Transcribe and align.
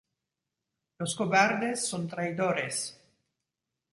Los 0.97 1.15
cobardes 1.15 1.85
son 1.87 2.07
traidores. 2.07 2.99